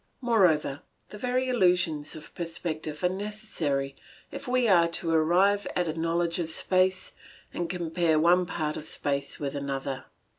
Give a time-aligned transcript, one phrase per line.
[0.19, 3.95] Moreover, the very illusions of perspective are necessary
[4.31, 7.11] if we are to arrive at a knowledge of space
[7.53, 10.05] and compare one part of space with another.